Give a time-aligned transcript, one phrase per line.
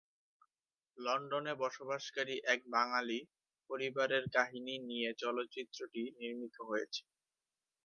[0.97, 3.19] লন্ডনে বসবাসকারী এক বাঙ্গালী
[3.69, 7.01] পরিবারের কাহিনী নিয়ে চলচ্চিত্রটি নির্মিত হয়েছে।